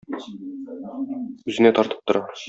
Үзенә 1.51 1.73
тартып 1.81 2.01
тора. 2.13 2.25